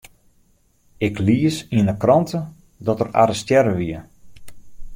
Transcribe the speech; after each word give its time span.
Ik 1.07 1.15
lies 1.27 1.57
yn 1.77 1.89
'e 1.91 1.95
krânte 2.03 2.39
dat 2.85 3.01
er 3.03 3.09
arrestearre 3.21 3.73
wie. 3.79 3.99